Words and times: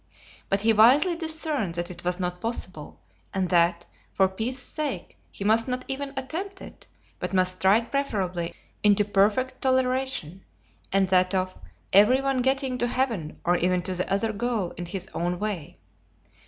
But 0.49 0.61
he 0.61 0.73
wisely 0.73 1.15
discerned 1.15 1.75
that 1.75 1.91
it 1.91 2.03
was 2.03 2.19
not 2.19 2.41
possible, 2.41 2.99
and 3.35 3.49
that, 3.49 3.85
for 4.11 4.27
peace's 4.27 4.63
sake, 4.63 5.15
he 5.31 5.43
must 5.43 5.67
not 5.67 5.85
even 5.87 6.11
attempt 6.17 6.59
it, 6.59 6.87
but 7.19 7.33
must 7.35 7.53
strike 7.59 7.91
preferably 7.91 8.55
into 8.81 9.05
"perfect 9.05 9.61
toleration," 9.61 10.43
and 10.91 11.07
that 11.09 11.35
of 11.35 11.55
"every 11.93 12.19
one 12.19 12.41
getting 12.41 12.79
to 12.79 12.87
heaven 12.87 13.39
or 13.45 13.57
even 13.57 13.83
to 13.83 13.93
the 13.93 14.11
other 14.11 14.33
goal 14.33 14.71
in 14.71 14.87
his 14.87 15.07
own 15.13 15.37
way." 15.37 15.77